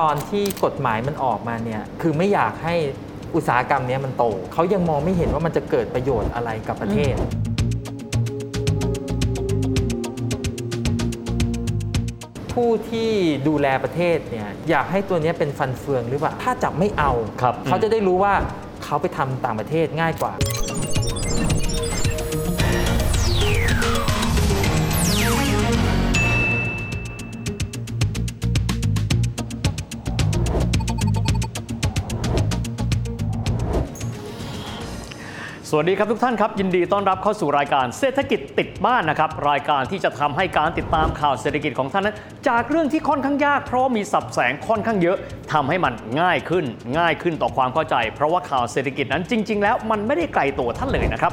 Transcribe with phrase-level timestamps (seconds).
[0.00, 2.74] ตอนที่กฎหมายมันออกมาเนี่ยคือไม่อยากให้
[3.34, 7.14] อุตสาหกรรมเนี้ยมันโต เขายังมองไม่เห็นว่ามันจะเกิดประโยชน์อะไรกับประเทศ
[12.52, 13.10] ผู้ที่
[13.48, 17.12] ดูแลประเทศเนี่ยอยากให้ตัวเนี้ยเป็นฟันเฟืองหรือเปล่า ถ้าจับไม่เอา
[17.42, 18.34] ครับเขาจะได้รู้ว่า
[18.84, 20.32] เขาไปทำต่างประเทศง่ายกว่า
[35.72, 42.16] สวัสดีครับทุกท่านครับ ยินดีต้อนรับเข้าสู่รายการเศรษฐกิจติดบ้านนะครับ รายการที่จะทำให้การติดตามข่าวเศรษฐกิจของท่านนั้น
[42.48, 45.16] จากเรื่องที่ค่อนข้างยากเพราะมีสับแสงค่อนข้างเยอะ
[45.52, 46.64] ทำให้มันง่ายขึ้น
[46.98, 51.32] ง่ายขึ้นต่อความเข้าใจ เพราะว่าข่าวเศรษฐกิจนั้นจริง ๆ แล้วมันไม่ได้ไกลตัวท่านเลยนะครับ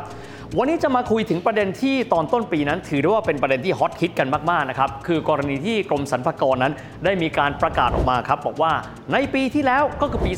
[0.57, 6.73] วันนี้จะมาคุยถึงประเด็นที่ตอนต้นปีนั้น ถือได้ว่าเป็นประเด็นที่ฮอตฮิตกันมากๆนะครับคือกรณีที่กรมสรรพากรนั้น
[7.05, 8.71] ได้มีการประกาศออกมาครับบอกว่า
[9.13, 10.31] ในปีที่แล้วก็คือปี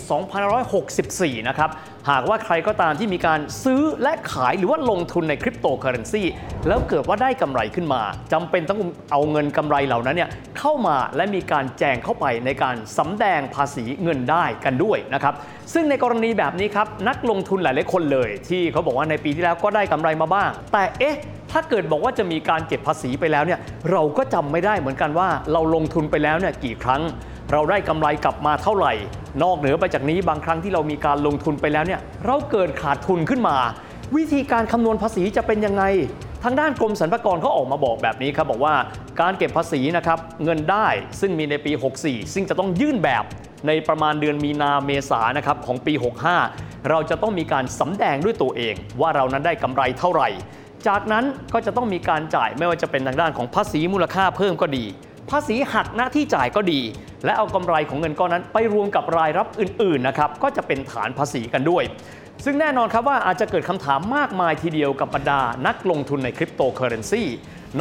[0.72, 1.70] 2564 นะครับ
[2.10, 6.24] หากว่าใครก็ตามที่มีการซื้อและขายหรือว่าลงทุนในคริปโตเคอเรนซี
[6.68, 8.02] แล้วเกิดว่าได้กำไรขึ้นมา
[8.34, 15.34] จำเป็นต้องเอาเงินกำไรเหล่านั้นเนี่ยเข้ามาและมีการแจงเข้าไปในการสำแดงภาษีเงินได้กันด้วยนะครับ
[15.74, 21.18] ซึ่งในกรณีแบบนี้ครับนักลงทุนหลายๆคนเลย ที่เขาบอกว่าในปีที่แล้วก็ได้กำไรมาบ้าง แต่เอ๊ะ
[21.52, 23.60] ถ้าเกิดบอกว่าจะมีการเก็บภาษีไปแล้วเนี่ย
[23.92, 27.02] เราก็จำไม่ได้เหมือนกันว่าเราลงทุนไปแล้วเนี่ยกี่ครั้ง
[27.52, 28.94] เราได้กำไรกลับมาเท่าไหร่
[29.44, 33.58] นอกเหนือไปจากนี้บางครั้งที่เรามีการลงทุนไปแล้วเนี่ยเราเกิดขาดทุนขึ้นมา
[34.16, 35.84] วิธีการคำนวณภาษีจะเป็นยังไง
[36.44, 38.76] ทางด้านกรมสรรพากรเขาออกมาบอกแบบนี้ครับบอกว่า
[39.22, 40.88] การเก็บภาษีนะครับเงินได้
[41.20, 41.72] ซึ่งมีในปี
[42.04, 43.24] 64 ซึ่งจะต้องยื่นแบบ
[43.68, 45.94] ในประมาณเดือนมีนาเมษานะครับของปี
[46.42, 50.30] 65 เราจะต้องมีการสำแดงด้วยตัวเอง ว่าเรานั้นได้กำไรเท่าไหร่
[50.88, 54.86] จากนั้นก็จะต้องมีการจ่ายไม่ว่าจะเป็นทางด้านของภาษีมูลค่าเพิ่มก็ดี
[55.32, 56.82] ภาษีหักหน้าที่จ่ายก็ดี
[57.26, 61.84] และเอากำไรของเงินก้อนนั้น ไปรวมกับรายรับอื่นๆนะครับก็จะเป็นฐานภาษีกันด้วย
[62.46, 67.24] ซึ่งแน่นอนครับว่าอาจจะเกิดคำถามมากมายทีเดียวกับบรรดานักลงทุนในคริปโตเคอเรนซี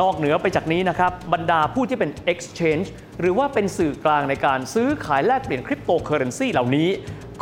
[0.00, 2.86] นอกเหนือไปจากนี้นะครับบรรดาผู้ที่เป็น Exchange
[3.20, 6.88] หรือว่าเป็นสื่อกลางในการซื้อขายแลกเปลี่ยนคริปโตเคอเรนซีเหล่านี้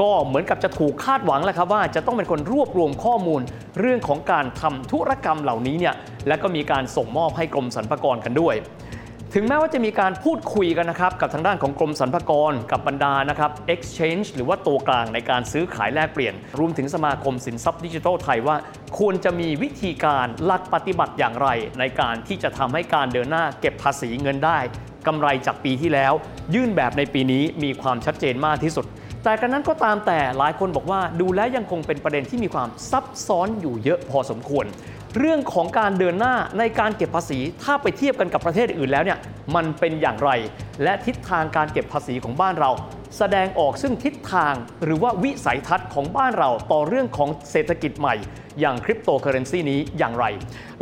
[0.00, 3.40] ก็เหมือนกับจะถูกคาดหวังแล้วครับว่าจะต้องเป็นคนรวบรวมข้อมูล
[3.80, 5.94] เรื่องของการทำธุรกรรมเหล่านี้เนี่ย
[6.28, 8.54] และก็มีการส่งมอบให้กรมสรรพากรกันด้วย
[9.38, 18.56] ถึงแม้ว่าจะมีการพูดคุยกันนะครับกับทางด้านของกรมสรรพากรกับบรรดานะครับ exchange หรือว่าตัวกลางในการซื้อขายแลกเปลี่ยน รวมถึงสมาคมสินทรัพย์ดิจิทัลไทยว่า
[18.98, 21.48] ควรจะมีวิธีการหลักปฏิบัติอย่างไร
[21.78, 24.58] ในการที่จะทำให้การเดินหน้าเก็บภาษีเงินได้
[25.06, 26.12] กำไรจากปีที่แล้ว
[26.54, 28.86] ยื่นแบบในปีนี้มีความชัดเจนมากที่สุด
[29.28, 34.64] แต่กันนั้นก็ตามแต่หลายคนบอกว่าดูแล้วยังคงเป็นประเด็นที่มีความซับซ้อนอยู่เยอะพอสมควร
[35.18, 39.18] เรื่องของการเดินหน้าในการเก็บภาษี ถ้าไปเทียบกันกับประเทศอื่นแล้วเนี่ย
[39.54, 40.30] มันเป็นอย่างไร
[40.82, 42.70] และทิศทางการเก็บภาษีของบ้านเรา
[43.18, 44.54] แสดงออกซึ่งทิศทาง
[44.84, 48.14] หรือว่าวิสัยทัศน์ของบ้านเราต่อเรื่องของเศรษฐกิจใหม่
[48.60, 50.24] อย่างคริปโตเคอเรนซีนี้อย่างไร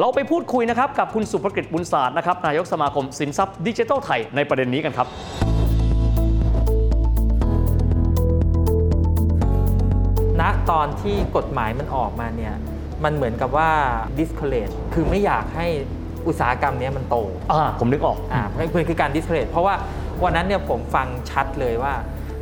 [0.00, 5.08] เราไปพูดคุยนะครับกับคุณสุภกิจบุญศาสตร์นะครับนายกสมาคมสินทรัพย์ดิจิทัลไทยในประเด็นนี้กันครับ
[10.70, 12.54] ตอนที่กฎหมายมันออกมาเนี่ย
[13.04, 13.70] มันเหมือนกับว่า
[14.18, 15.66] discourage คือไม่อยากให้
[16.26, 17.16] อุตสาหกรรมเนี้ยมันโต
[17.52, 19.74] อ่าผมนึกออกอ่ามันคือการ discourage เพราะว่า
[20.22, 21.94] วันนั้นเนี่ยผมฟังชัดเลยว่า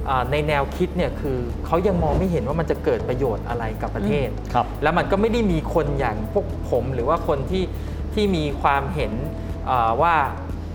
[0.08, 7.64] อ่าในแนวคิดเนี่ยคือเขายังมองไม่เห็นว่ามันจะเกิดประโยชน์อะไรกับประเทศครับแล้วมันก็ไม่ได้มีคนอย่างพวกผมหรือว่าคนที่
[8.14, 9.12] ที่มีความเห็น
[9.66, 10.14] เอ่อว่า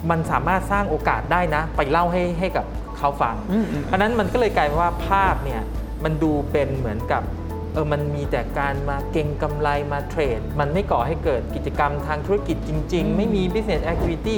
[0.09, 2.65] มันสามารถสร้างโอกาสได้นะ ไปเล่าให้ให้กับ
[2.97, 5.61] เขาฟังอืมอืมเพราะฉะนั้นมันก็เลยกลายเป็นว่าภาพเนี่ย
[6.03, 7.23] มันดูเป็นเหมือนกับ
[7.73, 14.37] เออมันมีแต่การมาเก็งกำไรมาเทรด มันไม่ก่อให้เกิดกิจกรรมทางธุรกิจจริง ๆ ไม่มี business activity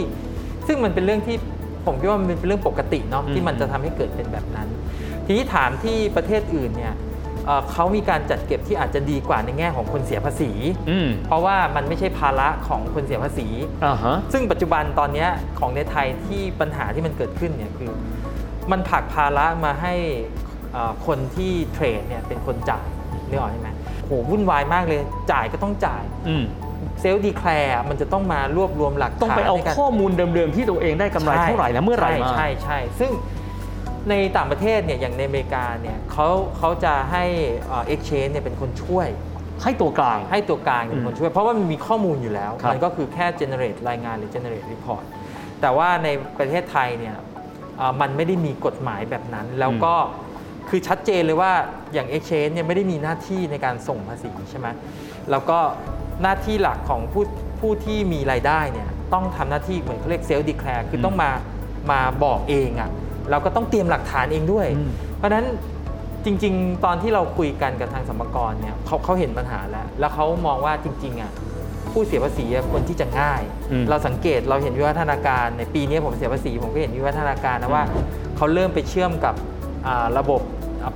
[0.67, 1.37] ซึ่งมันเป็นเรื่องที่
[1.85, 4.67] ผมคิดว่ามันเป็นเรื่องปกติเนาะอืมที่มันจะทำให้เกิดเป็นแบบนั้น
[5.25, 6.93] ทีนี้ถามที่ประเทศอื่นเนี่ย
[7.45, 10.51] เอ่อเขามีการจัดเก็บที่อาจจะดีกว่าในแง่ของคนเสียภาษี
[10.89, 13.47] อืมเพราะว่ามันไม่ใช่ภาระของคนเสียภาษี
[13.85, 15.29] อ่าฮะซึ่งปัจจุบันตอนเนี้ย
[15.59, 17.91] ของในไทยที่ปัญหาที่มันเกิดขึ้นเนี่ยคือ
[18.71, 19.95] มันผลักภาระมาให้
[20.47, 20.48] เอ่อ
[21.05, 22.87] คนที่เทรดเนี่ยเป็นคนจ่าย
[23.29, 23.69] นึกออกใช่ไหม
[24.05, 24.99] โหวุ่นวายมากเลย
[25.31, 26.45] จ่ายก็ต้องจ่ายอืม
[27.01, 33.11] เซลล์ดีแคลร์มันจะต้องมารวบรวมหลักฐานต้องไปเอาในการข้อมูลเดิมๆที่ตัวเองได้กำไรเท่าไหร่และเมื่อไหร่มาใช่ใช่ใช่ซึ่ง
[34.09, 36.27] ในต่างประเทศเนี่ยอย่างในอเมริกาเนี่ยเขา
[36.57, 37.23] เขาจะให้
[37.87, 39.07] เอ็กชแนนเนี่ยเป็นคนช่วย
[39.63, 45.03] ให้ตัวกลางให้ตัวกลางเป็นคนช่วย เพราะว่ามันมีข้อมูลอยู่แล้วครับมันก็คือแค่ generate รายงานหรือ generate report
[45.61, 47.15] แต่ว่าในประเทศไทยเนี่ย
[47.77, 49.93] เอ่อมันไม่ได้มีกฎหมายแบบนั้นแล้วก็
[50.69, 51.51] คือชัดเจนเลยว่า
[51.93, 54.67] อย่าง exchange เนี่ยไม่ได้มีหน้าที่ในการส่งภาษีใช่ไหม
[55.31, 55.59] แล้วก็
[56.21, 57.23] หน้าที่หลักของผู้
[57.59, 61.31] ผู้ที่มีรายได้เนี่ยต้องทำหน้าที่เหมือนเขาเรียก self declare คือต้องมา
[61.91, 62.89] มาบอกเองอะ
[63.31, 65.45] เราก็ต้องเตรียมหลักฐานเองด้วยอืมเพราะฉะนั้น
[66.25, 71.31] จริง ๆ ตอนที่เราคุยกันกับทางสมกรเนี่ยเขาเขาเห็นปัญหาแล้ว แล้วเขามองว่าจริงๆอะ
[71.91, 73.41] ผู้เสียภาษีอะควรที่จะง่าย
[73.71, 77.83] อืมเราสังเกตเราเห็นวิวัฒนาการในปีนี้ผมเสียภาษีผมก็เห็นวิวัฒนาการนะว่า
[78.37, 79.35] เขาเริ่มไปเชื่อมกับ
[79.87, 80.41] อ่าระบบ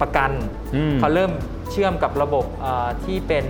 [0.01, 0.31] ประกัน
[0.75, 1.31] อืมเขาเริ่ม
[1.71, 3.45] เชื่อมกับระบบเอ่อที่เป็น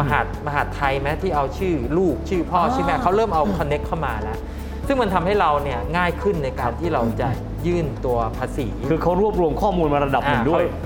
[0.00, 4.38] มหาดมหาดไทยแม้ที่เอาชื่อลูกชื่อพ่ออ่าชื่อแม่เขาเริ่มเอาคอนเน็กเข้ามาแล้ว
[4.86, 7.28] ซึ่งมันทำให้เราเนี่ยง่ายขึ้นในการที่เราจะ
[7.66, 10.82] ยื่นตัวภาษี คือเขารวบรวมข้อมูลมาระดับหนึ่งด้วยอ่าเ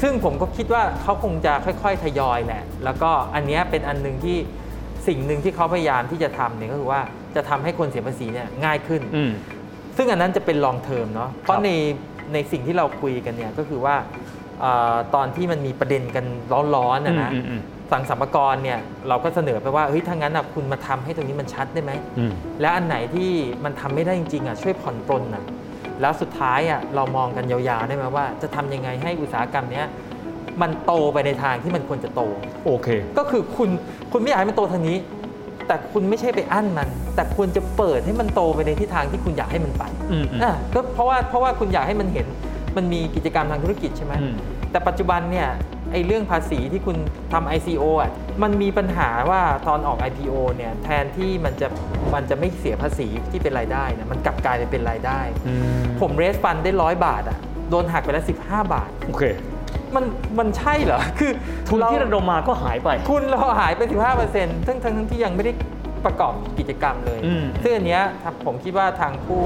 [0.00, 4.36] ขาซึ่งผมก็คิดว่าเขาคงจะค่อยๆทยอยแหละแล้วก็อันเนี้ยเป็นอันหนึ่งที่
[5.08, 7.00] สิ่งหนึ่งที่เขาพยายามที่จะทำเนี่ยก็คือว่า
[7.36, 9.30] จะทำให้คนเสียภาษีเนี่ยง่ายขึ้นอืม
[9.96, 11.70] ซึ่งอันนั้นจะเป็น long term เนาะเพราะใน
[12.32, 14.27] ในสิ่งที่เราคุยกันเนี่ยก็คือว่าเออ
[15.14, 16.24] ตอนที่มันมีประเด็นกัน
[16.74, 17.62] ร้อนๆนะนะอืมอืม
[17.92, 18.78] สั่งสัมภากรเนี่ย
[19.08, 23.30] เราก็เสนอไปว่าเฮ้ยถ้างั้นนะคุณมาทำให้ตรงนี้มันชัดได้ไหมอืมและอันไหนที่
[23.64, 25.44] มันทำไม่ได้จริงๆอะช่วยผ่อนปลนอะ
[26.00, 29.86] แล้วสุดท้ายอะเรามองกันยาวๆได้ไหมว่า จะทำยังไงให้อุตสาหกรรมเนี้ย
[30.62, 32.22] มันโตไปในทางที่มันควรจะโต
[32.64, 32.88] โอเค
[33.18, 33.68] ก็คือคุณ
[34.12, 34.96] คุณไม่อยากให้มันโตทางนี้
[35.66, 42.26] แต่คุณไม่ใช่ไปอั้นมัน แต่ควรจะเปิดให้มันโตไปในทิศทางที่คุณอยากให้มันไปอืมอืมอะก็เพราะว่าเพราะว่าคุณอยากให้มันเห็น
[42.78, 44.34] มันมีกิจกรรมทางธุรกิจใช่ไหมอืม
[44.70, 45.48] แต่ปัจจุบันเนี่ย
[45.92, 46.96] ไอ้เรื่องภาษีที่คุณ
[47.32, 48.10] ทำ ICO อะ
[48.42, 51.68] มันมีปัญหาว่าตอนออก IPO เนี่ยแทนที่มันจะ
[52.14, 57.38] มันจะไม่เสียภาษีที่เป็นรายได้นะมันกลับกลายไปเป็นรายได้อืมผมเรสฟันได้ร้อยบาทอะ
[57.70, 59.22] โดนหักไปแล้ว 15 บาท โอเค
[59.94, 60.04] มัน
[60.38, 61.32] มันใช่เหรอ คือ
[61.68, 63.80] ทุนที่เาระดมมาก็หายไปคุณเราหายไป
[64.24, 65.52] 15%ทั้งทั้งทั้งที่ยังไม่ได้
[66.04, 69.42] ประกอบกิจกรรมเลยอืมซึ่งอันเนี้ยครับผมคิดว่าทางผู้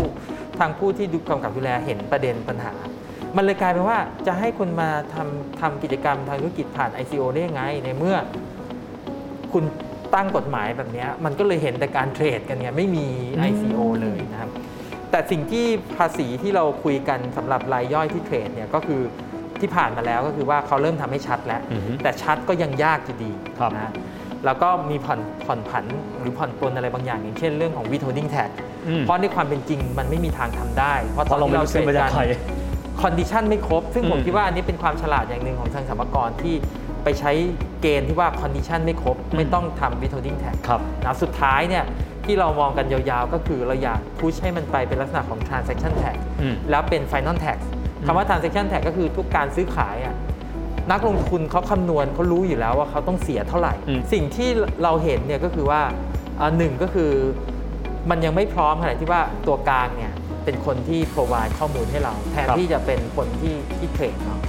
[0.58, 2.72] ทางผู้ที่ดูกำกับดูแลเห็นประเด็นปัญหา
[3.36, 8.16] มันเลยกลายเป็นว่าจะให้คุณมาทำทำกิจกรรมทางธุรกิจผ่าน ICO ได้ยังไง ในเมื่อ
[9.52, 9.64] คุณ
[10.14, 13.06] ตั้งกฎหมายแบบเนี้ยมันก็เลยเห็นแต่การเทรดกันเนี่ยไม่มี
[13.50, 14.50] ICO เลยนะครับ
[15.10, 15.66] แต่สิ่งที่
[15.98, 19.00] ภาษีที่เราคุยกันสำหรับรายย่อยที่เทรดเนี่ยก็คือ
[19.60, 23.92] ที่ผ่านมาแล้วก็คือว่าเขาเริ่มทำให้ชัดแล้วอือฮึแต่ชัดก็ยังยากอยู่ดีครับนะ
[24.44, 25.84] แล้วก็มีผ่อนผ่อนผัน
[26.20, 28.50] หรือผ่อนปลนอะไรบางอย่าง อย่างเช่นเรื่องของ withholding tax
[28.88, 36.54] อืมเพราะในความเป็นจริงมันไม่มีทางทำได้ เพราะเพราะตอนที่ไม่เราเทรดกันเราไม่รู้เทรซื้อมาจากใครคอนดิชันไม่ครบ ซึ่งผมอืมคิดว่าอันนี้เป็นความฉลาดอย่างหนึ่งของทางสรรพากรที่
[37.04, 37.32] ไปใช้
[37.82, 41.84] เกณฑ์ที่ว่า condition ไม่ครบ ไม่ต้องทำ withholding tax ครับนะสุดท้ายเนี่ย
[42.24, 47.58] ที่เรามองกันยาวๆ ก็คือเราอยาก push ให้มันไปเป็นลักษณะของ transaction tax อืมแล้วเป็น final tax
[48.06, 50.14] คำว่า transaction tax ก็คือทุกการซื้อขายอะ
[50.90, 54.48] นักลงทุนเขาคำนวณเขารู้อยู่แล้วว่าเขาต้องเสียเท่าไหร่อืมสิ่งที่
[54.82, 55.80] เราเห็นเนี่ยก็คือว่า
[56.40, 57.10] อ่าหนึ่งก็คือ
[58.10, 60.12] มันยังไม่พร้อมขนาดที่ว่าตัวกลางเนี่ย
[60.44, 64.40] เป็นคนที่ provide ข้อมูลให้เรา แทนที่จะเป็นคนที่ที่เทรดเนาะ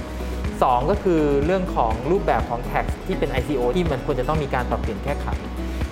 [0.62, 5.26] สองก็คือเรื่องของรูปแบบของ tax ที่เป็น ICO ที่มันควรจะต้องมีการปรับเปลี่ยนแก้ไข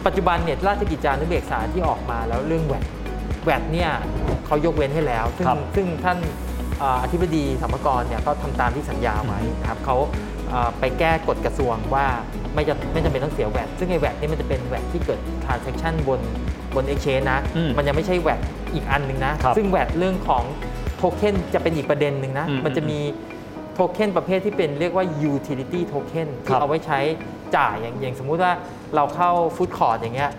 [0.06, 2.84] ปัจจุบันเนี่ยราชกิจจานุเบกษาที่ออกมาแล้วเรื่องแวด
[3.44, 3.90] แวดเนี่ย
[4.46, 6.18] เขายกเว้นให้แล้ว ซึ่งครับ ซึ่งท่าน
[6.82, 9.96] อ่าอธิบดีสรรพากรเนี่ยก็ทำตามที่สัญญาไว้นะครับเขา
[10.52, 12.06] อ่าไปแก้กฎกระทรวงว่า
[12.54, 16.20] ไม่จะไม่จำเป็นต้องเสียแวดซึ่งไอ้แวดนี่มันจะเป็นแวดที่เกิด transaction บน
[16.74, 18.40] บน exchange นะ อืม มันยังไม่ใช่แวด
[18.74, 20.42] อีกอันหนึ่งนะครับซึ่งแวดเรื่องของ
[20.96, 23.00] โทเค็นจะเป็นอีกประเด็นหนึ่งนะอืมมันจะมี
[23.74, 27.00] โทเค็นประเภทที่เป็นเรียกว่า utility token คที่รับเอาไว้ใช้
[27.56, 28.52] จ่ายอย่างอย่างสมมุติว่า
[28.94, 30.30] เราเข้าฟู้ดคอร์ t อย่างเงี้ย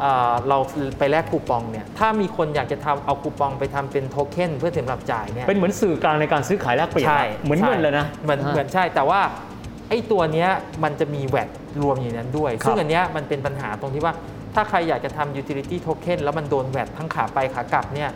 [0.00, 0.58] เอ่อเรา
[0.98, 9.20] ไปแลกคูปองเนี่ยถ้ามีคนอยากจะทำเอาคูปองไปทำเป็นโทเค็นเพื่อสำหรับจ่ายเนี่ยเป็นเหมือนสื่อกลางในการซื้อขายแลกเปลี่ยนใช่เหมือนเงินเลยนะเหมือนเหมือนใช่แต่ว่า
[9.88, 10.48] ไอ้ตัวเนี้ย
[10.84, 11.50] มันจะมีแวด
[11.82, 14.14] รวมอยู่ในนั้นด้วยครับซึ่งอันเนี้ยมันเป็นปัญหาตรงที่ว่า
[14.54, 18.10] ถ้าใครอยากจะทำ utility token แล้วมันโดนแวดทั้งขาไปขากลับเนี่ย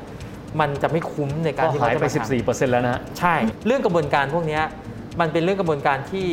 [0.61, 3.35] มันจะไม่คุ้มในการก็ที่หายเขาจะไปมาทำ14%แล้วนะฮะใช่
[3.67, 4.63] เรื่องกระบวนการพวกเนี้ย
[5.21, 6.27] มันเป็นเรื่องกระบวนการที่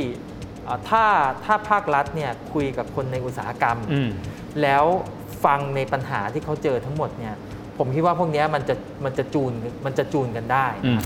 [0.66, 1.04] เอ่อถ้า
[1.46, 4.10] ถ้าภาครัฐเนี่ยคุยกับคนในอุตสาหกรรมอืม
[4.62, 4.84] แล้ว
[5.46, 7.34] ฟังในปัญหาที่เขาเจอทั้งหมดเนี่ย
[7.78, 9.52] ผมคิดว่าพวกเนี้ยมันจะมันจะจูน
[9.86, 11.00] มันจะจูนกันได้อืม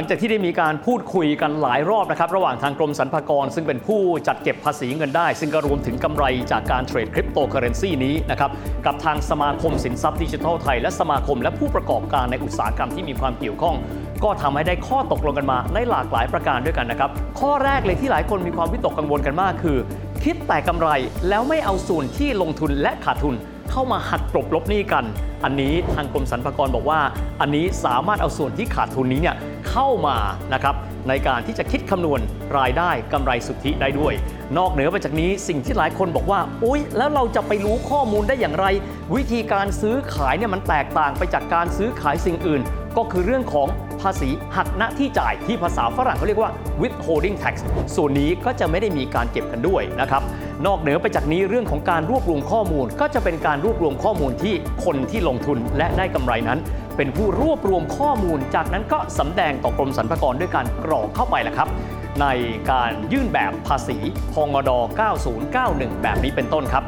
[0.00, 8.50] หลังจากที่ได้มีการพูดคุยกันหลายรอบนะครับ ระหว่างทางกรมสรรพากร ซึ่งเป็นผู้จัดเก็บภาษีเงินได้ ซึ่งก็รวมถึงกำไรจากการเทรดคริปโตเคอเรนซีนี้นะครับ
[8.86, 13.76] กับทางสมาคมสินทรัพย์ดิจิทัลไทย และสมาคมและผู้ประกอบการในอุตสาหกรรมที่มีความเกี่ยวข้อง
[14.24, 19.78] ก็ทำให้ได้ข้อตกลงกันมาในหลากหลายประการด้วยกันนะครับข้อแรกเลยที่หลายคนมีความวิตกกังวลกันมากคือ
[20.24, 20.88] คิดแต่กำไร
[21.28, 23.34] แล้วไม่เอาส่วนที่ลงทุนและขาดทุน
[23.70, 25.04] เข้ามาหักกลบลบหนี้กัน
[25.44, 27.00] อันนี้ทางกรมสรรพากรบอกว่า
[27.40, 29.36] อันนี้สามารถเอาส่วนที่ขาดทุนนี้เนี่ย
[29.80, 30.18] เข้ามา
[30.54, 30.74] นะครับ
[31.08, 32.20] ในการที่จะคิดคำนวณ
[32.58, 34.14] รายได้กำไรสุทธิได้ด้วย
[34.58, 38.66] นอกเหนือไปจากนี้สิ่งที่หลายคนบอกว่าอุ๊ย แล้วเราจะไปรู้ข้อมูลได้อย่างไร
[39.14, 42.60] วิธีการซื้อขายเนี่ยมันแตกต่างไปจากการซื้อขายสิ่งอื่น
[42.96, 43.68] ก็คือเรื่องของ
[44.00, 47.54] ภาษีหักณที่จ่ายที่ภาษาฝรั่งเขาเรียกว่า withholding tax
[47.96, 50.22] ส่วนนี้ก็จะไม่ได้มีการเก็บกันด้วยนะครับ
[50.66, 54.54] นอกเหนือไปจากนี้เรื่องของการรวบรวมข้อมูล ก็จะเป็นการรวบรวมข้อมูลที่
[54.84, 56.58] คนที่ลงทุนและได้กำไรนั้น
[56.98, 61.68] เป็นผู้รวบรวมข้อมูล จากนั้นก็สำแดงต่อกรมสรรพากรด้วยการกรอกเข้าไปแหละครับ
[62.20, 62.26] ใน
[62.70, 63.96] การยื่นแบบภาษี
[64.32, 64.70] พงด
[65.36, 66.84] 9091 แบบนี้เป็นต้นครับ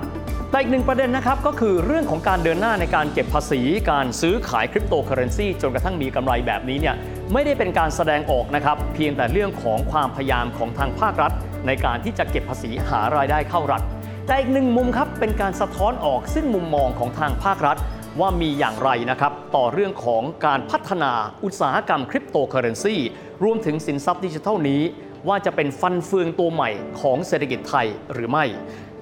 [0.50, 6.94] แต่อีกหนึ่งประเด็นนะครับก็คือเรื่องของการเดินหน้าในการเก็บภาษี การซื้อขายคริปโตเคอเรนซีจนกระทั่งมีกำไรแบบนี้เนี่ย
[7.32, 11.32] ไม่ได้เป็นการแสดงออกนะครับ เพียงแต่เรื่องของความพยายามของทางภาครัฐ
[11.66, 13.82] ในการที่จะเก็บภาษีหารายได้เข้ารัฐ
[14.26, 17.76] แต่อีกหนึ่งมุมครับเป็นการสะท้อนออกซึ่งมุมมองของทางภาครัฐ
[18.18, 21.12] ว่ามีอย่างไรนะครับต่อเรื่องของการพัฒนา
[21.44, 22.96] อุตสาหกรรมคริปโตเคอเรนซี
[23.44, 24.82] รวมถึงสินทรัพย์ดิจิทัลนี้
[25.28, 28.44] ว่าจะเป็นฟันเฟืองตัวใหม่ของเศรษฐกิจไทยหรือไม่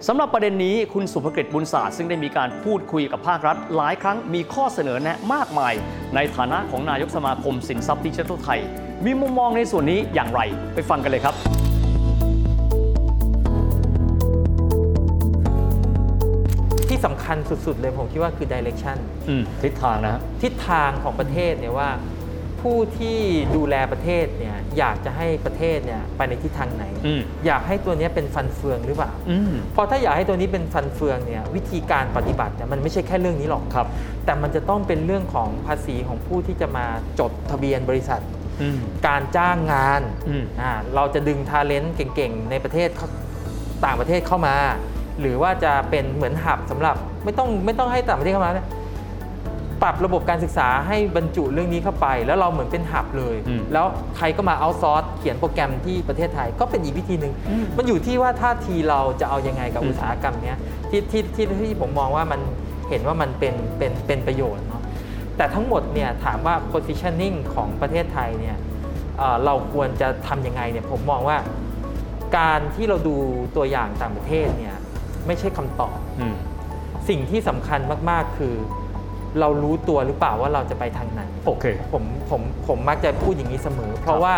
[0.07, 5.75] สำหรับประเด็นนี้คุณสุภกิจบุญศาสตร์ซึ่งได้มีการพูดคุยกับภาครัฐ หลายครั้งมีข้อเสนอแนะมากมาย
[6.15, 8.61] ในฐานะของนายกสมาคมสินทรัพย์ดิจิทัลไทย
[9.05, 10.41] มีมุมมองในส่วนนี้อย่างไร
[10.75, 11.68] ไปฟังกันเลยครับ
[16.99, 17.37] ที่สำคัญ
[17.67, 18.97] สุดๆเลยผมคิดว่าคือ direction
[19.29, 21.91] อืมทิศทางนะฮะทิศทางของประเทศเนี่ยว่า
[22.61, 23.19] ผู้ที่
[23.57, 33.87] ดูแลประเทศเนี่ยอยากจะให้ประเทศเนี่ยไปในทิศทางไหนอืมอยากให้ตัวเนี้ยเป็นฟันเฟืองหรือเปล่าอืมเพราะถ้าอยากให้ตัวนี้เป็นฟันเฟืองเนี่ยวิธีการปฏิบัติเนี่ยมันไม่ใช่แค่เรื่องนี้หรอกครับ
[34.25, 36.87] แต่มันจะต้องเป็นเรื่องของภาษีของผู้ที่จะมา
[37.21, 38.21] จดทะเบียนบริษัท
[38.63, 38.79] อืม
[39.09, 43.09] การจ้างงานอืมอ่าเราจะดึงทาเลนต์เก่งๆ ในประเทศเข้า
[43.85, 44.55] ต่างประเทศเข้ามา
[45.21, 48.67] หรือว่าจะเป็นเหมือนหับสำหรับไม่ต้องไม่ต้องให้ต่างประเทศเข้ามานะ
[49.83, 60.59] ปรับระบบการศึกษาให้บรรจุเรื่องนี้เข้าไป แล้วเราเหมือนเป็นหับเลยอืมแล้วใครก็มาเอาซอร์สเขียนโปรแกรมที่ประเทศไทยก็เป็นอีกวิธีหนึ่งอืมมันอยู่ที่ว่าท่าทีเราจะเอายังไงกับอืมอุตสาหกรรมเนี้ย
[60.91, 62.41] ที่ที่ที่ที่ผมมองว่ามัน
[62.89, 64.83] เห็นว่ามันเป็นเป็นเป็นประโยชน์เนาะ
[65.37, 68.57] แต่ทั้งหมดเนี่ยถามว่า positioning ของประเทศไทยเนี่ย
[69.19, 71.39] เอ่อเราควรจะทำยังไงเนี่ยผมมองว่า
[72.39, 73.17] การที่เราดู
[73.57, 74.77] ตัวอย่างต่างประเทศเนี่ย
[75.29, 76.37] ไม่ใช่คำตอบ อืม
[77.09, 77.81] สิ่งที่สำคัญ
[78.11, 78.55] มาก ๆ คือ
[79.41, 84.35] เรารู้ตัวหรือเปล่าว่าเราจะไปทางไหน โอเค ผมผมผมมักจะพูดอย่างนี้เสมอ เพราะว่า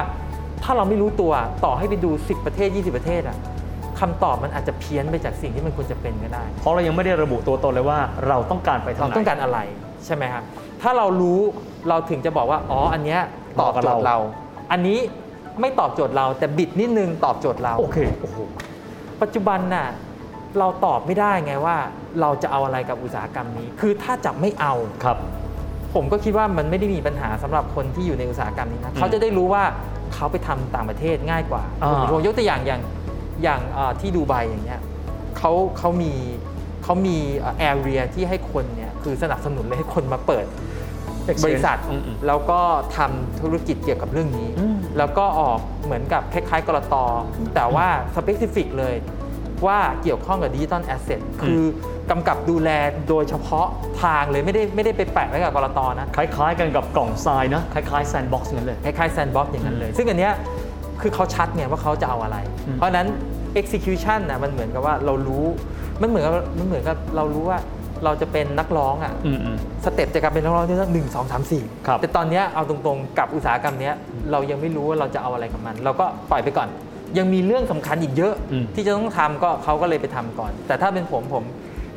[0.62, 1.32] ถ้าเราไม่รู้ตัว
[1.64, 3.36] ต่อให้ไปดู 10 ประเทศ 20 ประเทศอะ
[4.00, 9.58] คำตอบมันอาจจะเพี้ยนไปจากสิ่งที่มันควรจะเป็นก็ได้ เพราะเรายังไม่ได้ระบุตัวตนเลยว่าเราต้องการไปทางเราไหน ต้องการอะไร
[10.04, 10.42] ใช่ไหมครับ
[10.82, 11.40] ถ้าเรารู้
[11.88, 13.20] เราถึงจะบอกว่า อ๋อ อันเนี้ย
[13.60, 14.18] ตอบโจทย์เหมาะกับเราเรา
[14.72, 14.98] อันนี้
[15.60, 18.38] ไม่ตอบโจทย์เราแต่บิดนิดนึงตอบโจทย์เรา โอเค โอ้โห
[19.22, 19.86] ปัจจุบันน่ะ
[20.58, 21.76] เราตอบไม่ได้ไงว่า
[22.20, 25.18] เราจะเอาอะไรกับอุตสาหกรรมนี้ คือถ้าจับไม่เอา ครับ
[25.94, 29.64] ผมก็คิดว่ามันไม่ได้มีปัญหาสำหรับคนที่อยู่ในอุตสาหกรรมนี้นะเขาจะได้รู้ว่า
[30.14, 32.80] เขาไปทำต่างประเทศง่ายกว่าอ่า ผมยกตัวอย่างอย่าง
[33.42, 34.80] อย่างเอ่อที่ดูไบอย่างเงี้ย
[35.38, 36.12] เขาเขามี
[36.84, 37.16] เขามี
[37.58, 40.46] แอเรียที่ให้คนเนี่ยคือสนับสนุนเลยให้คนมาเปิด
[41.30, 42.60] Exchange บริษัทอืมอืม แล้วก็
[42.96, 46.94] ทำธุรกิจเกี่ยวกับเรื่องนี้ อืม แล้วก็ออกเหมือนกับคล้ายๆ ก.ล.ต.
[47.54, 48.94] แต่ว่า specific เลย
[49.66, 51.62] ว่าเกี่ยวข้องกับ digital asset คือ
[52.10, 52.70] กำกับดูแล
[53.08, 53.66] โดยเฉพาะ
[54.02, 55.80] ทางเลยไม่ได้ไม่ได้ไปแปะไว้กับ ก.ล.ต.
[56.00, 60.32] นะ คล้ายๆ กันกับกล่องทรายนะ คล้ายๆ sandbox นั่นเลย คล้ายๆแซนด์บ็อกซ์อย่างนั้นเลย ซึ่งอันเนี้ย
[61.02, 62.36] คือเขาชัดไงว่าเขาจะเอาอะไร
[62.66, 63.06] อืมเพราะฉะนั้น
[63.60, 65.44] execution นะมันเหมือนกับว่าเรารู้
[66.00, 67.58] มันเหมือนกับมันเหมือนกับเรารู้ว่า
[68.04, 73.94] เราจะเป็นนักร้องอะอืมอืม step จะกลายเป็นนักร้องที่ต้องหนึ่งสองสามสี่ครับแต่ตอนเนี้ยเอาตรงๆกับอุตสาหกรรมเนี้ย
[74.30, 76.68] เรายังไม่รู้ว่าเราจะเอาอะไรกับมัน เราก็ปล่อยไปก่อน
[77.18, 81.44] ยังมีเรื่องสำคัญอีกเยอะอืมที่จะต้องทำก็เขาก็เลยไปทำก่อน แต่ถ้าเป็นผมผม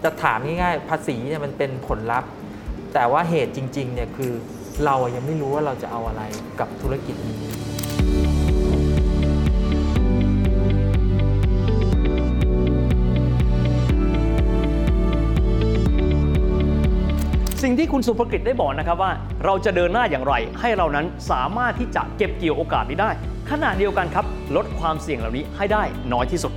[0.03, 2.29] จะถามง่ายๆภาษีเนี่ยมันเป็นผลลัพธ์
[2.93, 4.31] แต่ว่าเหตุจริงๆเนี่ยคือ
[4.85, 6.23] เราอะยังไม่รู้ว่าเราจะเอาอะไร
[6.59, 7.39] กับธุรกิจนี้
[17.63, 19.11] สิ่งที่คุณสุภกิจได้บอกนะครับว่า
[19.45, 23.09] เราจะเดินหน้าอย่างไร ให้เรานั้นสามารถที่จะเก็บเกี่ยวโอกาสนี้ได้
[23.49, 25.83] ขณะเดียวกันครับ ลดความเสี่ยงเหล่านี้ให้ได้
[26.13, 26.53] น้อยที่สุด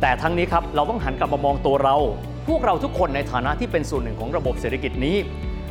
[0.00, 1.96] แต่ทั้งนี้ครับเราต้องหันกลับมามองตัวเรา
[2.48, 5.16] พวกเราทุกคนในฐานะที่เป็นส่วนหนึ่งของระบบเศรษฐกิจนี้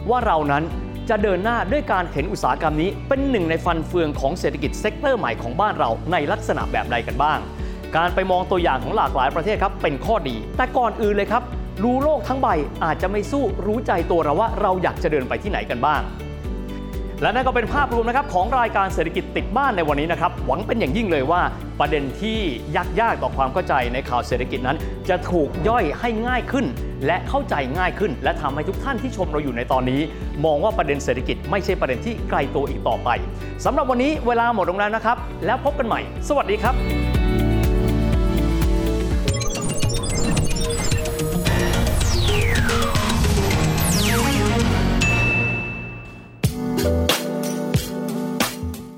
[0.10, 0.64] ว่าเรานั้น
[1.10, 7.40] จะเดินหน้าด้วยการเห็นอุตสาหกรรมนี้ เป็นหนึ่งในฟันเฟืองของเศรษฐกิจ sector ใหม่ของบ้านเราในลักษณะแบบใดกันบ้าง
[7.98, 11.44] การไปมองตัวอย่างของหลากหลายประเทศครับเป็นข้อดี แต่ก่อนอื่นเลยครับ
[11.84, 12.48] รู้โลกทั้งใบ
[12.84, 16.02] อาจจะไม่สู้รู้ใจตัวเราว่าเราอยากจะเดินไปที่ไหนกันบ้าง
[17.22, 21.42] และนั่นก็เป็นภาพรวมนะครับของรายการเศรษฐกิจติดบ้านในวันนี้นะครับหวังเป็นอย่างยิ่งเลยว่า
[21.80, 22.40] ประเด็นที่
[22.76, 24.78] ยากยากๆต่อความเข้าใจในข่าวเศรษฐกิจนั้น
[25.10, 26.66] จะถูกย่อยให้ง่ายขึ้น
[27.06, 30.02] และเข้าใจง่ายขึ้น และทำให้ทุกท่านที่ชมเราอยู่ในตอนนี้
[30.46, 33.10] มองว่าประเด็นเศรษฐกิจไม่ใช่ประเด็นที่ไกลตัวอีกต่อไป
[33.66, 37.17] สำหรับวันนี้เวลาหมดลงแล้วนะครับ แล้วพบกันใหม่ สวัสดีครับ